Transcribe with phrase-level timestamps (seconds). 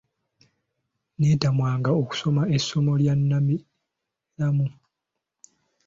[1.17, 4.67] Neetamwanga okusoma essomo lya nnabiramu.